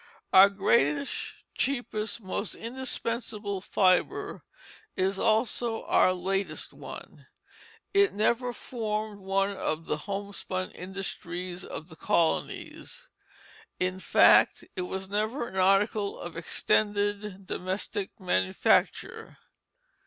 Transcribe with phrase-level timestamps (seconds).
[0.33, 1.13] Our greatest,
[1.55, 4.41] cheapest, most indispensable fibre
[4.97, 7.27] is also our latest one.
[7.93, 13.09] It never formed one of the homespun industries of the colonies;
[13.79, 19.37] in fact, it was never an article of extended domestic manufacture.